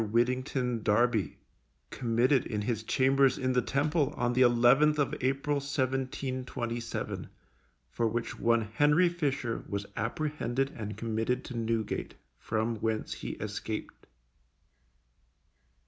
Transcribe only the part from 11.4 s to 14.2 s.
to Newgate, from whence he escaped.